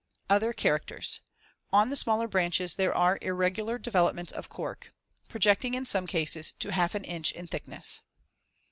Other 0.31 0.51
characters: 0.51 1.19
On 1.71 1.89
the 1.91 1.95
smaller 1.95 2.27
branches 2.27 2.73
there 2.73 2.95
are 2.97 3.19
irregular 3.21 3.77
developments 3.77 4.33
of 4.33 4.49
cork 4.49 4.85
as 4.85 4.87
shown 4.87 4.95
in 4.95 4.95
Fig. 4.95 5.29
76, 5.29 5.31
projecting 5.31 5.73
in 5.75 5.85
some 5.85 6.07
cases 6.07 6.51
to 6.53 6.71
half 6.71 6.95
an 6.95 7.03
inch 7.03 7.31
in 7.33 7.45
thickness. 7.45 8.01